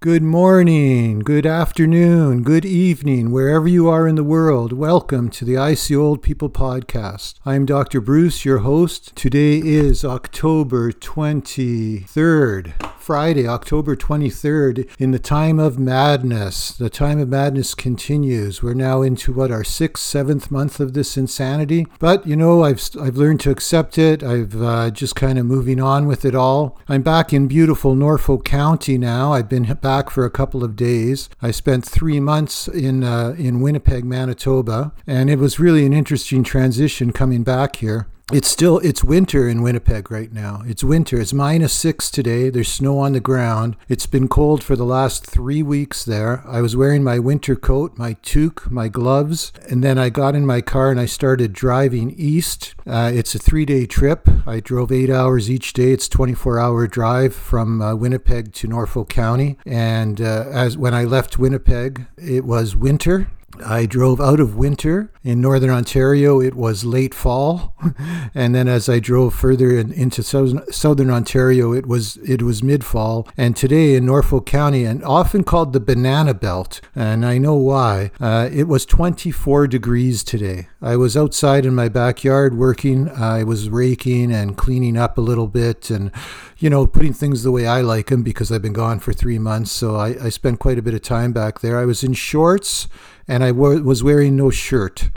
[0.00, 4.72] Good morning, good afternoon, good evening, wherever you are in the world.
[4.72, 7.34] Welcome to the I See Old People podcast.
[7.44, 8.00] I'm Dr.
[8.00, 9.16] Bruce, your host.
[9.16, 16.70] Today is October 23rd, Friday, October 23rd, in the time of madness.
[16.70, 18.62] The time of madness continues.
[18.62, 21.88] We're now into what, our sixth, seventh month of this insanity.
[21.98, 24.22] But, you know, I've, I've learned to accept it.
[24.22, 26.78] I've uh, just kind of moving on with it all.
[26.88, 29.32] I'm back in beautiful Norfolk County now.
[29.32, 31.30] I've been back for a couple of days.
[31.40, 36.44] I spent three months in uh, in Winnipeg, Manitoba, and it was really an interesting
[36.44, 40.62] transition coming back here it's still it's winter in Winnipeg right now.
[40.66, 41.18] It's winter.
[41.18, 42.50] It's minus six today.
[42.50, 43.76] There's snow on the ground.
[43.88, 46.42] It's been cold for the last three weeks there.
[46.46, 50.44] I was wearing my winter coat, my toque, my gloves, and then I got in
[50.44, 52.74] my car and I started driving east.
[52.86, 54.28] Uh, it's a three-day trip.
[54.46, 55.92] I drove eight hours each day.
[55.92, 59.56] It's 24-hour drive from uh, Winnipeg to Norfolk County.
[59.64, 63.28] And uh, as when I left Winnipeg, it was winter
[63.62, 66.40] I drove out of winter in northern Ontario.
[66.40, 67.74] It was late fall,
[68.34, 72.62] and then as I drove further in, into southern, southern Ontario, it was it was
[72.62, 73.28] mid fall.
[73.36, 78.10] And today in Norfolk County, and often called the Banana Belt, and I know why.
[78.20, 80.68] Uh, it was 24 degrees today.
[80.80, 83.08] I was outside in my backyard working.
[83.08, 86.10] I was raking and cleaning up a little bit, and
[86.58, 89.38] you know putting things the way I like them because I've been gone for three
[89.38, 89.72] months.
[89.72, 91.78] So I, I spent quite a bit of time back there.
[91.78, 92.88] I was in shorts
[93.28, 95.10] and I was wearing no shirt.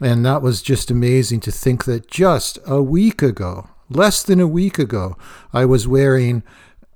[0.00, 4.46] And that was just amazing to think that just a week ago, less than a
[4.46, 5.16] week ago,
[5.52, 6.42] I was wearing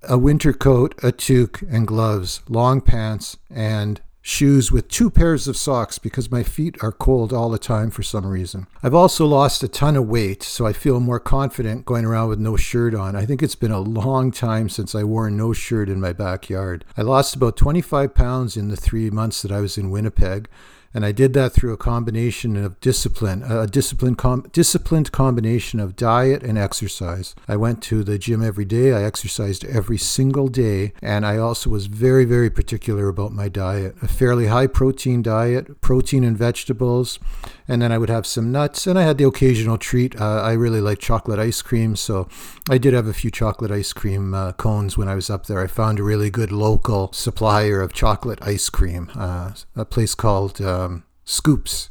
[0.09, 5.57] a winter coat, a toque, and gloves, long pants, and shoes with two pairs of
[5.57, 8.67] socks because my feet are cold all the time for some reason.
[8.83, 12.39] I've also lost a ton of weight, so I feel more confident going around with
[12.39, 13.17] no shirt on.
[13.17, 16.85] I think it's been a long time since I wore no shirt in my backyard.
[16.97, 20.49] I lost about 25 pounds in the three months that I was in Winnipeg.
[20.93, 25.95] And I did that through a combination of discipline, a disciplined, com- disciplined combination of
[25.95, 27.37] diet and exercise.
[27.47, 28.93] I went to the gym every day.
[28.93, 30.93] I exercised every single day.
[31.01, 33.95] And I also was very, very particular about my diet.
[34.03, 37.21] A fairly high protein diet, protein and vegetables.
[37.69, 38.89] And then I would have some nuts.
[38.89, 40.21] And I had the occasional treat.
[40.21, 41.95] Uh, I really like chocolate ice cream.
[41.95, 42.29] So
[42.69, 45.61] I did have a few chocolate ice cream uh, cones when I was up there.
[45.61, 50.61] I found a really good local supplier of chocolate ice cream, uh, a place called.
[50.81, 51.91] Um, scoops,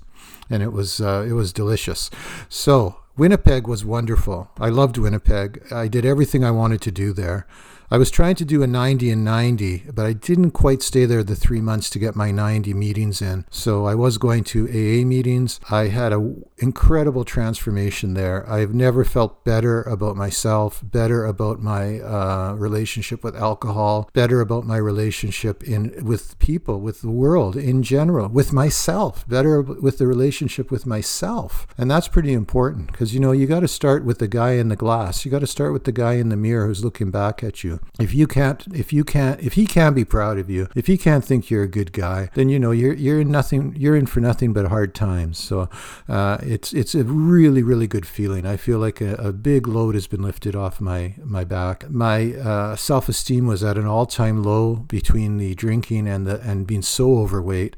[0.50, 2.10] and it was uh, it was delicious.
[2.50, 4.50] So Winnipeg was wonderful.
[4.60, 5.64] I loved Winnipeg.
[5.72, 7.48] I did everything I wanted to do there.
[7.92, 11.24] I was trying to do a 90 and 90, but I didn't quite stay there
[11.24, 13.46] the three months to get my 90 meetings in.
[13.50, 15.60] So I was going to AA meetings.
[15.72, 18.48] I had an incredible transformation there.
[18.48, 24.68] I've never felt better about myself, better about my uh, relationship with alcohol, better about
[24.68, 30.06] my relationship in with people, with the world in general, with myself, better with the
[30.06, 31.66] relationship with myself.
[31.76, 34.70] And that's pretty important because, you know, you got to start with the guy in
[34.70, 35.26] the glass.
[35.26, 37.79] You got to start with the guy in the mirror who's looking back at you.
[38.00, 40.98] If you can't, if you can't, if he can't be proud of you, if he
[40.98, 43.76] can't think you're a good guy, then you know you're you're in nothing.
[43.78, 45.38] You're in for nothing but hard times.
[45.38, 45.70] So
[46.08, 48.46] uh, it's it's a really really good feeling.
[48.46, 51.90] I feel like a, a big load has been lifted off my my back.
[51.90, 56.40] My uh, self esteem was at an all time low between the drinking and the
[56.42, 57.76] and being so overweight.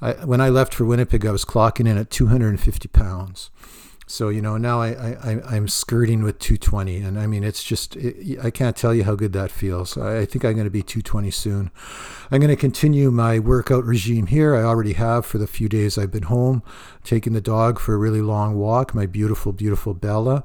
[0.00, 3.50] I, when I left for Winnipeg, I was clocking in at 250 pounds.
[4.06, 7.96] So you know now I, I I'm skirting with 220, and I mean it's just
[7.96, 9.96] it, I can't tell you how good that feels.
[9.96, 11.70] I, I think I'm going to be 220 soon.
[12.30, 14.54] I'm going to continue my workout regime here.
[14.54, 16.62] I already have for the few days I've been home,
[17.02, 18.94] taking the dog for a really long walk.
[18.94, 20.44] My beautiful, beautiful Bella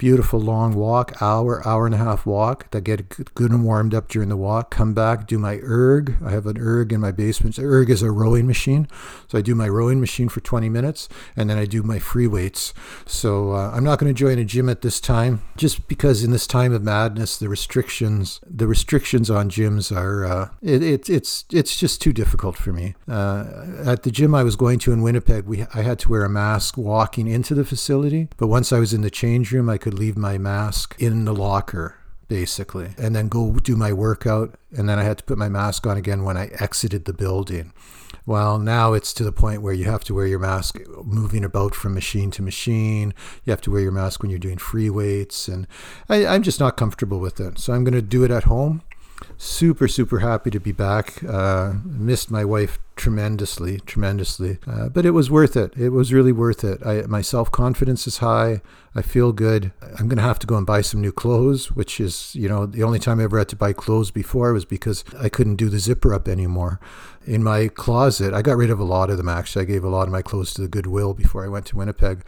[0.00, 4.08] beautiful long walk, hour, hour and a half walk that get good and warmed up
[4.08, 4.70] during the walk.
[4.70, 6.16] Come back, do my erg.
[6.24, 7.58] I have an erg in my basement.
[7.58, 8.88] Erg is a rowing machine.
[9.28, 11.06] So I do my rowing machine for 20 minutes
[11.36, 12.72] and then I do my free weights.
[13.04, 16.30] So uh, I'm not going to join a gym at this time just because in
[16.30, 21.44] this time of madness, the restrictions, the restrictions on gyms are, uh, it, it, it's,
[21.52, 22.94] it's just too difficult for me.
[23.06, 26.24] Uh, at the gym I was going to in Winnipeg, we, I had to wear
[26.24, 28.28] a mask walking into the facility.
[28.38, 31.24] But once I was in the change room, I could could leave my mask in
[31.24, 31.96] the locker
[32.28, 35.84] basically and then go do my workout and then I had to put my mask
[35.84, 37.72] on again when I exited the building.
[38.24, 41.74] Well, now it's to the point where you have to wear your mask moving about
[41.74, 43.14] from machine to machine.
[43.44, 45.66] You have to wear your mask when you're doing free weights, and
[46.08, 47.58] I, am just not comfortable with it.
[47.58, 48.82] So I'm going to do it at home.
[49.36, 51.24] super, super happy to be back.
[51.24, 54.58] Uh, missed my wife tremendously, tremendously.
[54.66, 55.72] Uh, but it was worth it.
[55.74, 56.84] It was really worth it.
[56.84, 58.60] I, my self confidence is high.
[58.94, 59.72] I feel good.
[59.98, 62.66] I'm going to have to go and buy some new clothes, which is, you know,
[62.66, 65.68] the only time I ever had to buy clothes before was because I couldn't do
[65.68, 66.80] the zipper up anymore.
[67.24, 69.62] In my closet, I got rid of a lot of them actually.
[69.62, 72.24] I gave a lot of my clothes to the Goodwill before I went to Winnipeg.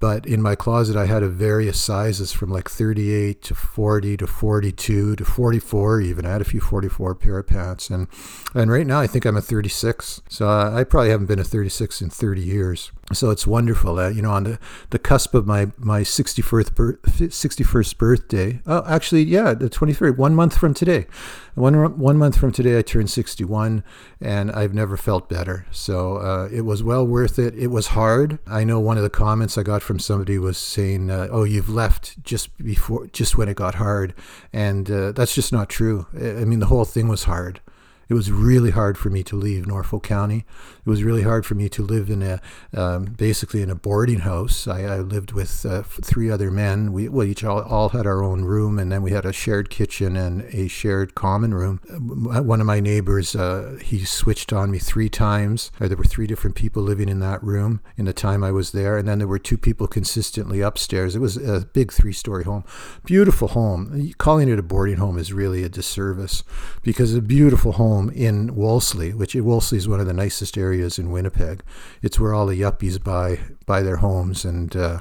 [0.00, 4.26] But in my closet, I had a various sizes from like 38 to 40 to
[4.26, 6.26] 42 to 44 even.
[6.26, 7.90] I had a few 44 pair of pants.
[7.90, 8.08] And,
[8.52, 9.93] and right now, I think I'm a 36.
[10.02, 12.92] So I probably haven't been a 36 in 30 years.
[13.12, 13.98] So it's wonderful.
[13.98, 14.58] Uh, you know, on the,
[14.90, 18.60] the cusp of my, my 61st, bir- 61st birthday.
[18.66, 21.06] Oh, actually, yeah, the 23rd, one month from today.
[21.54, 23.84] One, one month from today, I turned 61,
[24.20, 25.66] and I've never felt better.
[25.70, 27.54] So uh, it was well worth it.
[27.54, 28.38] It was hard.
[28.46, 31.68] I know one of the comments I got from somebody was saying, uh, "Oh, you've
[31.68, 34.14] left just before, just when it got hard,"
[34.52, 36.06] and uh, that's just not true.
[36.14, 37.60] I mean, the whole thing was hard.
[38.08, 40.44] It was really hard for me to leave Norfolk County.
[40.84, 42.40] It was really hard for me to live in a
[42.76, 44.66] um, basically in a boarding house.
[44.66, 46.92] I, I lived with uh, three other men.
[46.92, 49.70] We, we each all, all, had our own room, and then we had a shared
[49.70, 51.80] kitchen and a shared common room.
[51.88, 55.70] One of my neighbors, uh, he switched on me three times.
[55.80, 58.72] Uh, there were three different people living in that room in the time I was
[58.72, 61.16] there, and then there were two people consistently upstairs.
[61.16, 62.64] It was a big three-story home,
[63.04, 64.12] beautiful home.
[64.18, 66.42] Calling it a boarding home is really a disservice
[66.82, 70.98] because a beautiful home home in Wolseley, which Wolseley is one of the nicest areas
[70.98, 71.62] in Winnipeg.
[72.02, 75.00] It's where all the yuppies buy buy their homes, and uh,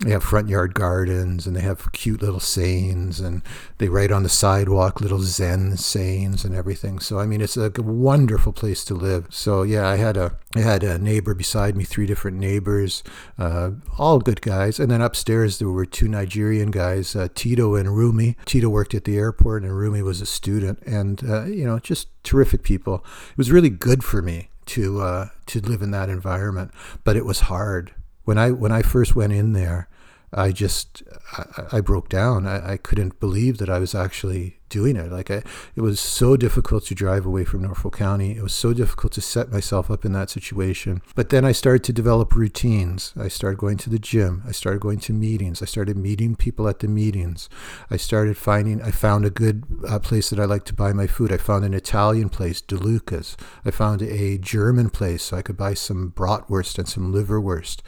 [0.00, 3.42] they have front yard gardens and they have cute little sayings and
[3.78, 6.98] they write on the sidewalk little zen sayings and everything.
[6.98, 9.26] So i mean it's a wonderful place to live.
[9.30, 13.02] So yeah i had a i had a neighbor beside me three different neighbors
[13.38, 14.80] uh, all good guys.
[14.80, 18.36] And then upstairs there were two nigerian guys uh, tito and rumi.
[18.46, 20.80] Tito worked at the airport and rumi was a student.
[20.86, 23.04] And uh, you know just terrific people.
[23.32, 26.72] It was really good for me to uh, to live in that environment
[27.04, 27.92] but it was hard.
[28.24, 29.88] When I when I first went in there,
[30.32, 31.02] I just
[31.36, 32.46] I, I broke down.
[32.46, 35.12] I, I, couldn't believe that I was actually doing it.
[35.12, 35.42] Like I,
[35.76, 38.36] it was so difficult to drive away from Norfolk County.
[38.36, 41.02] It was so difficult to set myself up in that situation.
[41.14, 43.12] But then I started to develop routines.
[43.18, 44.42] I started going to the gym.
[44.46, 45.60] I started going to meetings.
[45.60, 47.48] I started meeting people at the meetings.
[47.90, 48.80] I started finding.
[48.80, 51.32] I found a good uh, place that I like to buy my food.
[51.32, 53.36] I found an Italian place, DeLuca's.
[53.64, 57.78] I found a German place so I could buy some bratwurst and some liverwurst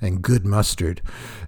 [0.00, 1.02] and good mustard.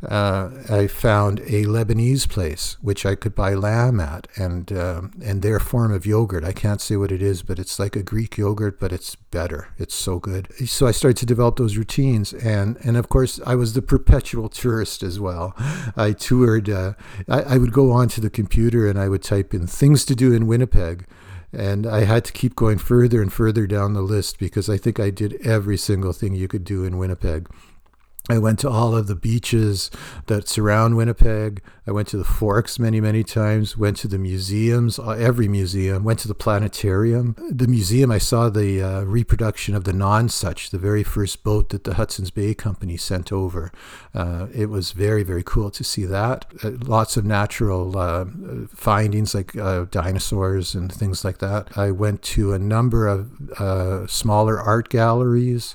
[0.07, 4.71] Uh, I found a Lebanese place which I could buy lamb at and.
[4.71, 6.45] Uh, uh, and their form of yogurt.
[6.45, 9.69] I can't say what it is, but it's like a Greek yogurt, but it's better.
[9.79, 10.49] It's so good.
[10.69, 14.49] So I started to develop those routines, and and of course I was the perpetual
[14.63, 15.55] tourist as well.
[15.97, 16.69] I toured.
[16.69, 16.95] Uh,
[17.29, 20.33] I, I would go onto the computer and I would type in things to do
[20.33, 21.07] in Winnipeg.
[21.55, 24.99] And I had to keep going further and further down the list because I think
[24.99, 27.47] I did every single thing you could do in Winnipeg.
[28.31, 29.91] I went to all of the beaches
[30.27, 31.61] that surround Winnipeg.
[31.89, 33.77] I went to the Forks many, many times.
[33.77, 36.05] Went to the museums, uh, every museum.
[36.05, 37.35] Went to the planetarium.
[37.51, 41.83] The museum, I saw the uh, reproduction of the Nonsuch, the very first boat that
[41.83, 43.73] the Hudson's Bay Company sent over.
[44.15, 46.45] Uh, it was very, very cool to see that.
[46.63, 48.25] Uh, lots of natural uh,
[48.73, 51.77] findings like uh, dinosaurs and things like that.
[51.77, 55.75] I went to a number of smaller art galleries.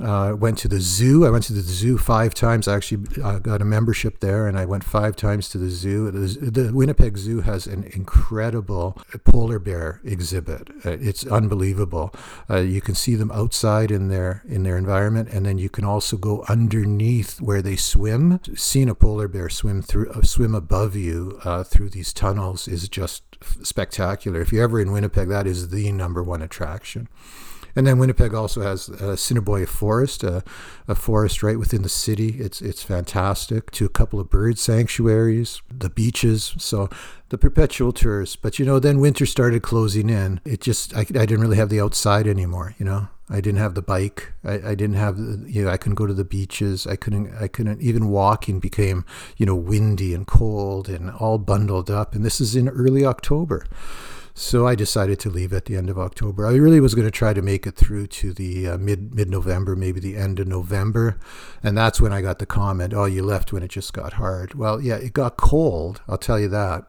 [0.00, 1.26] Uh, went to the zoo.
[1.26, 2.68] I went to the zoo five times.
[2.68, 6.10] I actually uh, got a membership there, and I went five times to the zoo.
[6.10, 10.70] The, the Winnipeg Zoo has an incredible polar bear exhibit.
[10.84, 12.14] Uh, it's unbelievable.
[12.48, 15.84] Uh, you can see them outside in their in their environment, and then you can
[15.84, 18.40] also go underneath where they swim.
[18.54, 23.24] Seeing a polar bear swim through uh, swim above you through these tunnels is just
[23.62, 24.40] spectacular.
[24.40, 27.08] If you're ever in Winnipeg, that is the number one attraction.
[27.78, 30.42] And then Winnipeg also has uh, a Assiniboine Forest, a,
[30.88, 32.30] a, forest right within the city.
[32.40, 33.70] It's it's fantastic.
[33.70, 36.56] To a couple of bird sanctuaries, the beaches.
[36.58, 36.90] So
[37.28, 38.42] the perpetual tourist.
[38.42, 40.40] But you know, then winter started closing in.
[40.44, 42.74] It just I, I didn't really have the outside anymore.
[42.80, 44.32] You know, I didn't have the bike.
[44.42, 45.16] I, I didn't have
[45.46, 46.84] you know I couldn't go to the beaches.
[46.84, 49.04] I couldn't I couldn't even walking became
[49.36, 52.16] you know windy and cold and all bundled up.
[52.16, 53.66] And this is in early October.
[54.38, 56.46] So I decided to leave at the end of October.
[56.46, 59.28] I really was going to try to make it through to the uh, mid mid
[59.28, 61.18] November, maybe the end of November,
[61.60, 64.54] and that's when I got the comment, "Oh, you left when it just got hard."
[64.54, 66.02] Well, yeah, it got cold.
[66.06, 66.84] I'll tell you that,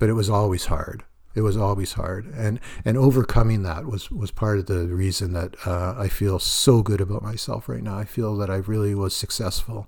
[0.00, 1.04] but it was always hard.
[1.36, 5.54] It was always hard, and and overcoming that was was part of the reason that
[5.64, 7.96] uh, I feel so good about myself right now.
[7.96, 9.86] I feel that I really was successful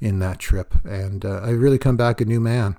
[0.00, 2.78] in that trip, and uh, I really come back a new man.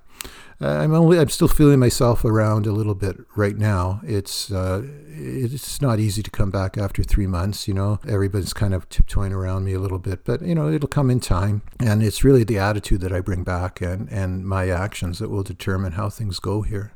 [0.59, 4.01] I'm only I'm still feeling myself around a little bit right now.
[4.03, 7.67] It's uh, it's not easy to come back after three months.
[7.67, 10.87] You know, everybody's kind of tiptoeing around me a little bit, but you know, it'll
[10.87, 11.61] come in time.
[11.79, 15.43] And it's really the attitude that I bring back and and my actions that will
[15.43, 16.93] determine how things go here.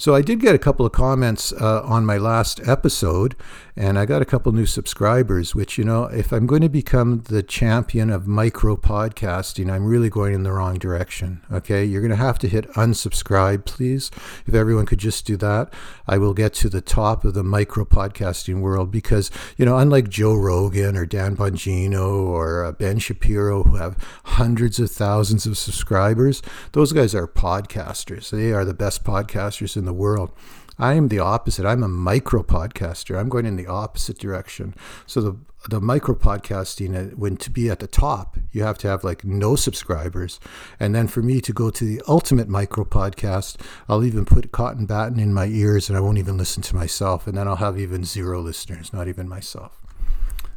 [0.00, 3.34] So I did get a couple of comments uh, on my last episode,
[3.74, 5.56] and I got a couple new subscribers.
[5.56, 10.08] Which you know, if I'm going to become the champion of micro podcasting, I'm really
[10.08, 11.42] going in the wrong direction.
[11.50, 14.12] Okay, you're going to have to hit unsubscribe, please.
[14.46, 15.74] If everyone could just do that,
[16.06, 20.08] I will get to the top of the micro podcasting world because you know, unlike
[20.08, 25.58] Joe Rogan or Dan Bongino or uh, Ben Shapiro, who have hundreds of thousands of
[25.58, 26.40] subscribers,
[26.70, 28.30] those guys are podcasters.
[28.30, 30.30] They are the best podcasters in the world.
[30.78, 31.66] I am the opposite.
[31.66, 33.18] I'm a micro podcaster.
[33.18, 34.74] I'm going in the opposite direction.
[35.06, 35.36] So the
[35.68, 39.24] the micro podcasting, uh, when to be at the top, you have to have like
[39.24, 40.38] no subscribers,
[40.78, 44.86] and then for me to go to the ultimate micro podcast, I'll even put cotton
[44.86, 47.78] batting in my ears, and I won't even listen to myself, and then I'll have
[47.78, 49.82] even zero listeners, not even myself.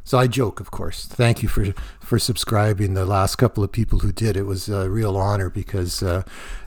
[0.04, 1.06] So I joke, of course.
[1.06, 2.94] Thank you for for subscribing.
[2.94, 6.22] The last couple of people who did it was a real honor because, uh,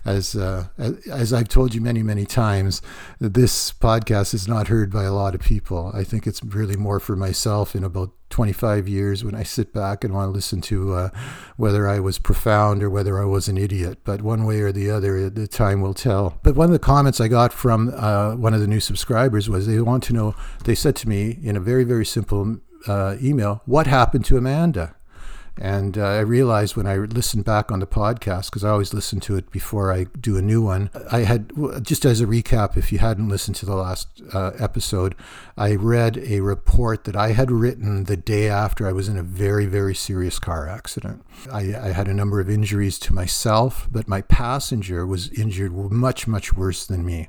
[0.06, 2.82] as uh, as I've told you many many times,
[3.20, 5.92] this podcast is not heard by a lot of people.
[5.94, 10.04] I think it's really more for myself in about 25 years when I sit back
[10.04, 11.10] and want to listen to uh,
[11.58, 14.00] whether I was profound or whether I was an idiot.
[14.04, 16.40] But one way or the other, the time will tell.
[16.42, 19.68] But one of the comments I got from uh, one of the new subscribers was
[19.68, 20.36] they want to know.
[20.64, 24.95] They said to me in a very very simple uh, email, What happened to Amanda?
[25.58, 29.20] And uh, I realized when I listened back on the podcast, because I always listen
[29.22, 32.92] to it before I do a new one, I had, just as a recap, if
[32.92, 35.16] you hadn't listened to the last uh, episode,
[35.58, 39.24] I read a report that I had written the day after I was in a
[39.24, 41.24] very, very serious car accident.
[41.52, 46.28] I, I had a number of injuries to myself, but my passenger was injured much,
[46.28, 47.28] much worse than me.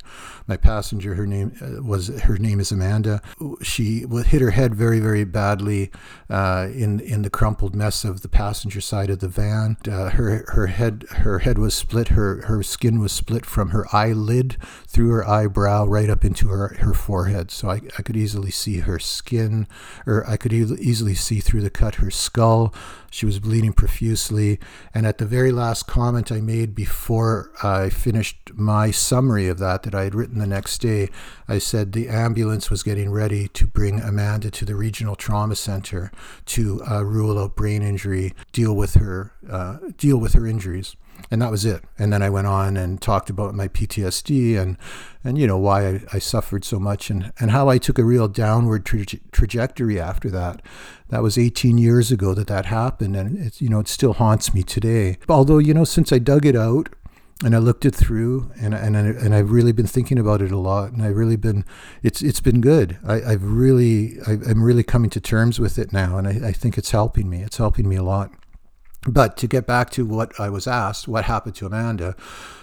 [0.48, 3.22] My passenger, her name uh, was, her name is Amanda.
[3.62, 5.92] She hit her head very, very badly
[6.28, 9.76] uh, in, in the crumpled mess of of the passenger side of the van.
[9.86, 12.08] Uh, her her head her head was split.
[12.08, 14.56] Her her skin was split from her eyelid
[14.88, 17.50] through her eyebrow right up into her her forehead.
[17.50, 19.68] So I, I could easily see her skin,
[20.06, 22.74] or I could e- easily see through the cut her skull.
[23.16, 24.60] She was bleeding profusely.
[24.92, 29.84] And at the very last comment I made before I finished my summary of that,
[29.84, 31.08] that I had written the next day,
[31.48, 36.12] I said the ambulance was getting ready to bring Amanda to the regional trauma center
[36.44, 40.94] to uh, rule out brain injury, deal with her, uh, deal with her injuries
[41.30, 41.82] and that was it.
[41.98, 44.76] And then I went on and talked about my PTSD and
[45.24, 48.04] and you know why I, I suffered so much and and how I took a
[48.04, 50.62] real downward tra- trajectory after that.
[51.08, 54.54] That was 18 years ago that that happened, and it's you know it still haunts
[54.54, 55.18] me today.
[55.28, 56.88] Although you know since I dug it out
[57.44, 60.58] and I looked it through, and and and I've really been thinking about it a
[60.58, 61.66] lot, and I've really been,
[62.02, 62.98] it's it's been good.
[63.06, 66.52] I, I've really, I, am really coming to terms with it now, and I, I
[66.52, 67.42] think it's helping me.
[67.42, 68.32] It's helping me a lot.
[69.06, 72.16] But to get back to what I was asked, what happened to Amanda?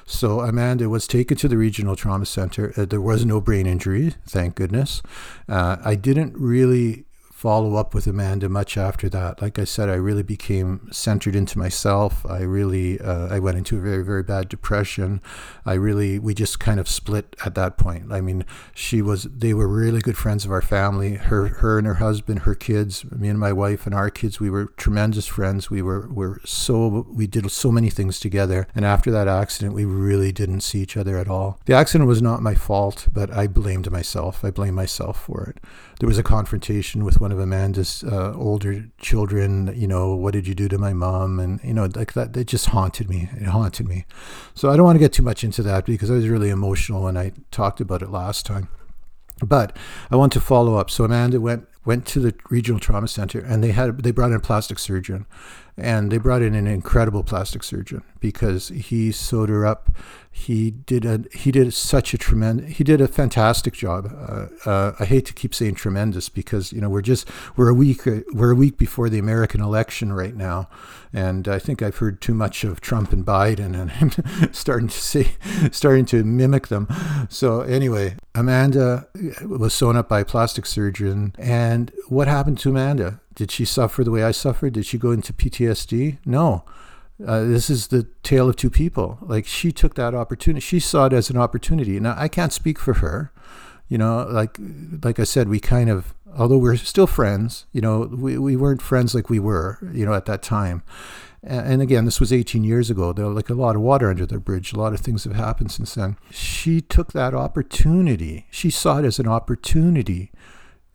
[0.05, 2.73] So Amanda was taken to the regional trauma center.
[2.75, 5.01] Uh, there was no brain injury, thank goodness.
[5.47, 7.05] Uh, I didn't really
[7.43, 9.41] follow up with Amanda much after that.
[9.41, 12.25] Like I said, I really became centered into myself.
[12.25, 15.21] I really, uh, I went into a very, very bad depression.
[15.65, 18.13] I really, we just kind of split at that point.
[18.13, 21.15] I mean, she was, they were really good friends of our family.
[21.15, 24.49] Her, her and her husband, her kids, me and my wife and our kids, we
[24.49, 25.69] were tremendous friends.
[25.69, 28.69] We were, were so, we did so many things together.
[28.73, 31.59] And after that accident, we really didn't see each other at all.
[31.65, 34.45] The accident was not my fault, but I blamed myself.
[34.45, 35.61] I blame myself for it.
[35.99, 39.73] There was a confrontation with one of Amanda's uh, older children.
[39.75, 41.39] You know, what did you do to my mom?
[41.39, 43.29] And you know, like that, it just haunted me.
[43.35, 44.05] It haunted me.
[44.53, 47.03] So I don't want to get too much into that because I was really emotional
[47.03, 48.69] when I talked about it last time.
[49.41, 49.75] But
[50.09, 50.89] I want to follow up.
[50.89, 54.37] So Amanda went went to the regional trauma center and they had they brought in
[54.37, 55.25] a plastic surgeon
[55.77, 59.89] and they brought in an incredible plastic surgeon because he sewed her up
[60.35, 64.11] he did a he did such a tremendous he did a fantastic job.
[64.11, 67.73] Uh, uh, I hate to keep saying tremendous because you know we're just we're a
[67.73, 68.01] week
[68.33, 70.69] we're a week before the American election right now,
[71.13, 74.99] and I think I've heard too much of Trump and Biden and I'm starting to
[74.99, 75.33] see
[75.71, 76.87] starting to mimic them.
[77.29, 79.07] So anyway, Amanda
[79.45, 83.21] was sewn up by a plastic surgeon, and what happened to Amanda?
[83.35, 84.73] Did she suffer the way I suffered?
[84.73, 86.17] Did she go into PTSD?
[86.25, 86.63] No.
[87.25, 89.17] Uh, this is the tale of two people.
[89.21, 90.61] Like she took that opportunity.
[90.61, 91.99] She saw it as an opportunity.
[91.99, 93.31] Now I can't speak for her.
[93.87, 94.57] You know, like
[95.03, 98.81] like I said, we kind of although we're still friends, you know, we, we weren't
[98.81, 100.83] friends like we were, you know, at that time.
[101.45, 103.11] And again, this was 18 years ago.
[103.11, 104.71] There like a lot of water under the bridge.
[104.71, 106.17] A lot of things have happened since then.
[106.31, 108.47] She took that opportunity.
[108.49, 110.31] She saw it as an opportunity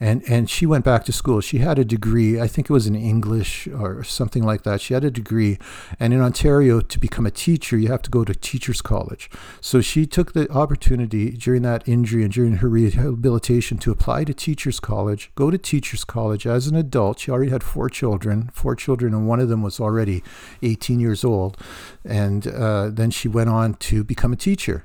[0.01, 1.41] and and she went back to school.
[1.41, 4.81] She had a degree, I think it was in English or something like that.
[4.81, 5.59] She had a degree,
[5.99, 9.31] and in Ontario, to become a teacher, you have to go to teachers' college.
[9.61, 14.35] So she took the opportunity during that injury and during her rehabilitation to apply to
[14.35, 17.21] teachers' college, go to teachers' college as an adult.
[17.21, 20.23] She already had four children, four children, and one of them was already
[20.63, 21.57] 18 years old,
[22.05, 24.85] and uh, then she went on to become a teacher.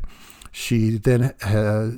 [0.56, 1.90] She then uh,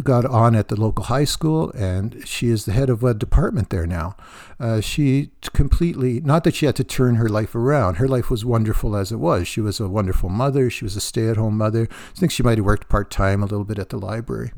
[0.00, 3.70] got on at the local high school, and she is the head of a department
[3.70, 4.16] there now.
[4.60, 7.96] Uh, she completely, not that she had to turn her life around.
[7.96, 9.48] Her life was wonderful as it was.
[9.48, 10.70] She was a wonderful mother.
[10.70, 11.88] She was a stay-at-home mother.
[11.90, 14.52] I think she might have worked part time a little bit at the library,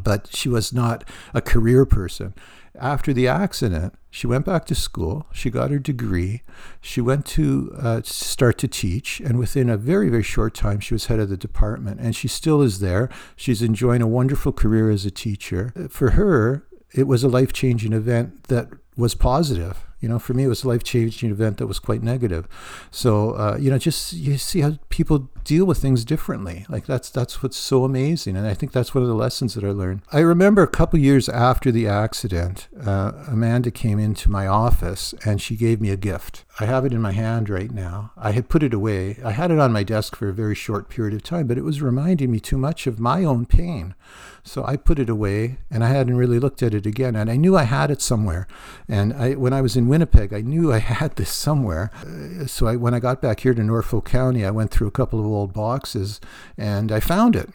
[0.00, 2.34] but she was not a career person
[2.78, 5.26] after the accident, she went back to school.
[5.32, 6.42] She got her degree.
[6.80, 9.20] She went to uh, start to teach.
[9.20, 12.00] And within a very, very short time, she was head of the department.
[12.00, 13.08] And she still is there.
[13.36, 15.72] She's enjoying a wonderful career as a teacher.
[15.90, 19.86] For her, it was a life changing event that was positive.
[20.02, 22.46] You know, for me, it was a life changing event that was quite negative.
[22.90, 26.66] So, uh, you know, just you see how people deal with things differently.
[26.68, 29.64] Like that's that's what's so amazing, and I think that's one of the lessons that
[29.64, 30.02] I learned.
[30.12, 35.40] I remember a couple years after the accident, uh, Amanda came into my office and
[35.40, 36.44] she gave me a gift.
[36.60, 38.12] I have it in my hand right now.
[38.16, 39.18] I had put it away.
[39.24, 41.64] I had it on my desk for a very short period of time, but it
[41.64, 43.94] was reminding me too much of my own pain.
[44.44, 47.16] So I put it away and I hadn't really looked at it again.
[47.16, 48.46] And I knew I had it somewhere.
[48.88, 51.90] And I, when I was in Winnipeg, I knew I had this somewhere.
[52.00, 54.90] Uh, so I, when I got back here to Norfolk County, I went through a
[54.90, 56.18] couple of old boxes
[56.56, 57.50] and I found it.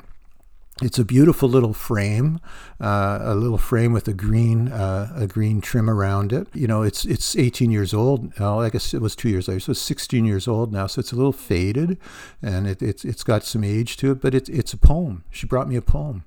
[0.83, 2.39] It's a beautiful little frame,
[2.79, 6.47] uh, a little frame with a green uh, a green trim around it.
[6.53, 8.31] You know, it's it's 18 years old.
[8.39, 10.85] Oh, I guess it was two years later, so it's 16 years old now.
[10.85, 11.97] So it's a little faded,
[12.43, 14.21] and it, it's it's got some age to it.
[14.21, 15.23] But it's it's a poem.
[15.31, 16.25] She brought me a poem,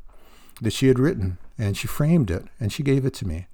[0.61, 3.47] that she had written and she framed it and she gave it to me.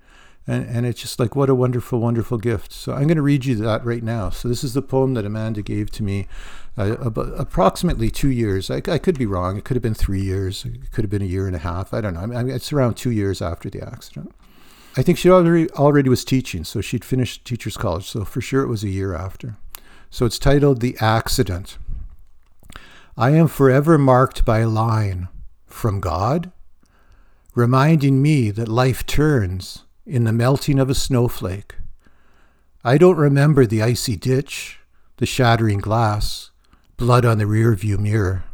[0.46, 2.72] And, and it's just like, what a wonderful, wonderful gift.
[2.72, 4.30] So I'm going to read you that right now.
[4.30, 6.28] So this is the poem that Amanda gave to me
[6.78, 8.70] uh, about approximately two years.
[8.70, 9.56] I, I, could be wrong.
[9.56, 10.64] It could have been three years.
[10.64, 11.92] It could have been a year and a half.
[11.92, 12.20] I don't know.
[12.20, 14.32] I mean, it's around two years after the accident.
[14.96, 16.64] I think she already, already was teaching.
[16.64, 18.08] So she'd finished teacher's college.
[18.08, 19.56] So for sure it was a year after.
[20.10, 21.76] So it's titled The Accident.
[23.16, 25.28] I am forever marked by a line
[25.66, 26.52] from God
[27.56, 31.74] reminding me that life turns in the melting of a snowflake.
[32.84, 34.78] I don't remember the icy ditch,
[35.16, 36.50] the shattering glass,
[36.96, 38.44] blood on the rearview mirror.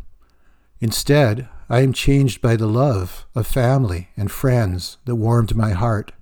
[0.81, 6.13] Instead, I am changed by the love of family and friends that warmed my heart.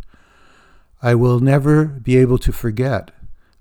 [1.02, 3.10] I will never be able to forget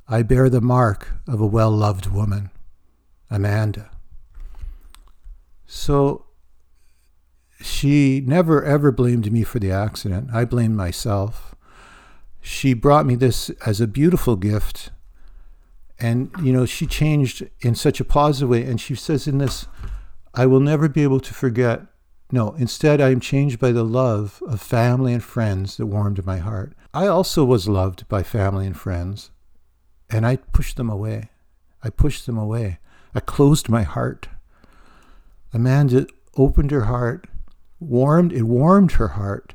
[0.08, 2.49] I bear the mark of a well loved woman,
[3.29, 3.91] Amanda.
[5.67, 6.25] So
[7.62, 10.32] she never ever blamed me for the accident.
[10.34, 11.49] I blamed myself.
[12.41, 14.91] She brought me this as a beautiful gift.
[15.99, 18.63] And, you know, she changed in such a positive way.
[18.63, 19.67] And she says in this,
[20.34, 21.82] I will never be able to forget.
[22.32, 26.38] No, instead, I am changed by the love of family and friends that warmed my
[26.38, 26.73] heart.
[26.93, 29.32] I also was loved by family and friends,
[30.10, 31.30] and I pushed them away.
[31.84, 32.78] I pushed them away.
[33.15, 34.28] I closed my heart.
[35.54, 36.06] Amanda
[36.38, 37.28] opened her heart
[37.80, 39.54] warmed it warmed her heart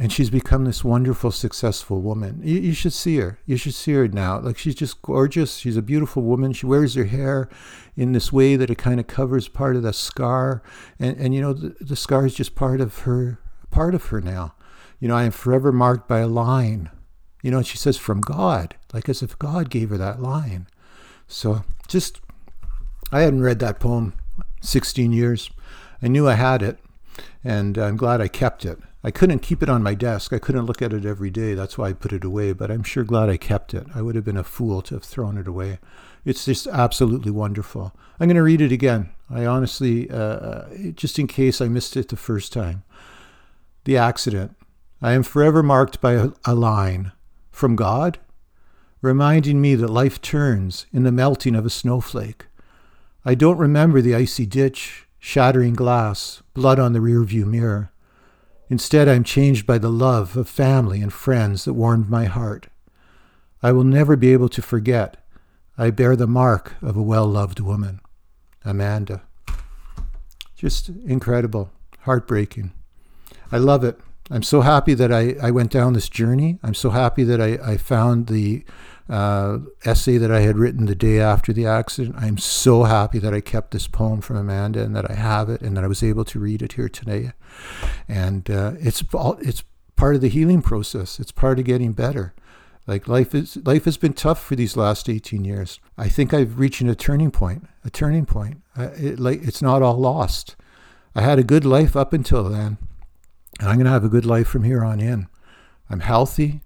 [0.00, 2.40] and she's become this wonderful successful woman.
[2.42, 3.38] You, you, should see her.
[3.44, 4.40] You should see her now.
[4.40, 5.56] Like she's just gorgeous.
[5.56, 6.54] She's a beautiful woman.
[6.54, 7.50] She wears her hair
[7.94, 10.62] in this way that it kind of covers part of the scar.
[10.98, 13.38] And, and you know the, the scar is just part of her
[13.70, 14.54] part of her now.
[14.98, 16.90] You know i am forever marked by a line.
[17.42, 18.76] You know and she says from god.
[18.94, 20.68] Like as if god gave her that line.
[21.28, 22.20] So just
[23.10, 24.14] i hadn't read that poem
[24.62, 25.50] 16 years.
[26.00, 26.78] I knew I had it,
[27.44, 28.78] and I'm glad I kept it.
[29.04, 30.32] I couldn't keep it on my desk.
[30.32, 31.54] I couldn't look at it every day.
[31.54, 33.86] That's why I put it away, but I'm sure glad I kept it.
[33.94, 35.80] I would have been a fool to have thrown it away.
[36.24, 37.96] It's just absolutely wonderful.
[38.20, 39.10] I'm going to read it again.
[39.28, 42.84] I honestly, uh, uh, just in case I missed it the first time.
[43.84, 44.54] The accident.
[45.00, 47.10] I am forever marked by a, a line
[47.50, 48.20] from God,
[49.00, 52.46] reminding me that life turns in the melting of a snowflake.
[53.24, 57.91] I don't remember the icy ditch shattering glass, blood on the rearview mirror.
[58.72, 62.68] Instead, I'm changed by the love of family and friends that warmed my heart.
[63.62, 65.18] I will never be able to forget.
[65.76, 68.00] I bear the mark of a well loved woman.
[68.64, 69.24] Amanda.
[70.56, 71.70] Just incredible,
[72.04, 72.72] heartbreaking.
[73.52, 74.00] I love it.
[74.30, 76.58] I'm so happy that I, I went down this journey.
[76.62, 78.64] I'm so happy that I, I found the
[79.12, 82.16] uh, essay that I had written the day after the accident.
[82.18, 85.60] I'm so happy that I kept this poem from Amanda and that I have it
[85.60, 87.32] and that I was able to read it here today.
[88.08, 89.04] And uh, it's
[89.40, 89.64] it's
[89.96, 91.20] part of the healing process.
[91.20, 92.32] It's part of getting better.
[92.86, 95.78] Like life is life has been tough for these last 18 years.
[95.98, 97.68] I think I've reached a turning point.
[97.84, 98.62] A turning point.
[98.78, 100.56] It, like it's not all lost.
[101.14, 102.78] I had a good life up until then,
[103.60, 105.26] and I'm going to have a good life from here on in.
[105.90, 106.62] I'm healthy.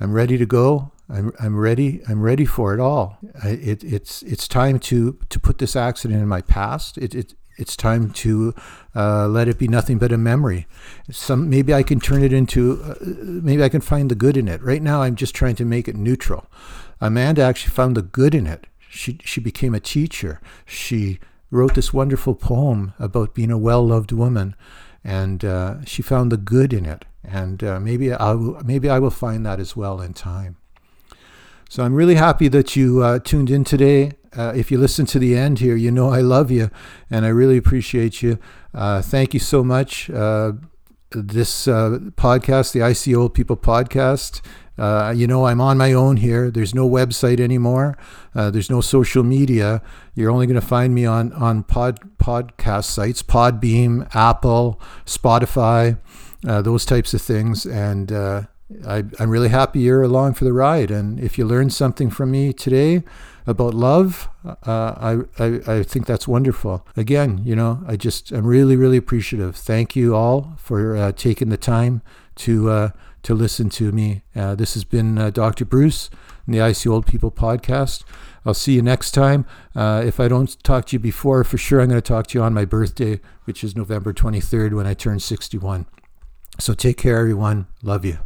[0.00, 0.90] I'm ready to go.
[1.08, 2.00] I'm, I'm ready.
[2.08, 3.18] I'm ready for it all.
[3.42, 6.98] I, it, it's it's time to to put this accident in my past.
[6.98, 8.54] It, it it's time to
[8.96, 10.66] uh, let it be nothing but a memory.
[11.10, 14.48] Some maybe I can turn it into uh, maybe I can find the good in
[14.48, 14.62] it.
[14.62, 16.46] Right now, I'm just trying to make it neutral.
[17.00, 18.66] Amanda actually found the good in it.
[18.88, 20.40] She she became a teacher.
[20.64, 24.56] She wrote this wonderful poem about being a well-loved woman,
[25.04, 27.04] and uh, she found the good in it.
[27.22, 30.56] And uh, maybe I will, maybe I will find that as well in time.
[31.74, 34.12] So I'm really happy that you uh, tuned in today.
[34.32, 36.70] Uh, if you listen to the end here, you know I love you
[37.10, 38.38] and I really appreciate you.
[38.72, 40.08] Uh, thank you so much.
[40.08, 40.52] Uh,
[41.10, 44.40] this uh, podcast, the I See Old People podcast,
[44.78, 46.48] uh, you know I'm on my own here.
[46.48, 47.98] There's no website anymore.
[48.34, 49.82] there's no social media.
[50.14, 55.98] You're only going to find me on on pod podcast sites, Podbean, Apple, Spotify,
[56.42, 58.12] those types of things, and
[58.86, 60.90] I, am really happy you're along for the ride.
[60.90, 63.02] And if you learned something from me today
[63.46, 66.86] about love, uh, I, I, I think that's wonderful.
[66.96, 69.56] Again, you know, I just, I'm really, really appreciative.
[69.56, 72.02] Thank you all for uh, taking the time
[72.36, 72.88] to, uh,
[73.22, 74.22] to listen to me.
[74.34, 75.64] Uh, this has been uh, Dr.
[75.64, 76.08] Bruce
[76.46, 78.04] and the I See Old People podcast.
[78.46, 79.46] I'll see you next time.
[79.74, 82.38] Uh, if I don't talk to you before, for sure I'm going to talk to
[82.38, 85.86] you on my birthday, which is November 23rd when I turn 61.
[86.58, 87.66] So take care, everyone.
[87.82, 88.18] Love you.